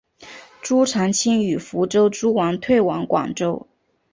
[0.63, 3.67] 朱常清与福州诸王退往广州。